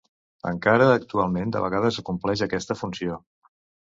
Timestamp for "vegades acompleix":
1.65-2.43